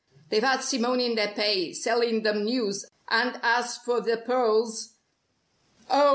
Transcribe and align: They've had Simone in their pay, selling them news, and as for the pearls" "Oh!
They've 0.29 0.41
had 0.41 0.63
Simone 0.63 0.99
in 0.99 1.13
their 1.13 1.27
pay, 1.27 1.73
selling 1.73 2.23
them 2.23 2.43
news, 2.43 2.85
and 3.11 3.39
as 3.43 3.77
for 3.77 4.01
the 4.01 4.17
pearls" 4.17 4.95
"Oh! 5.91 6.09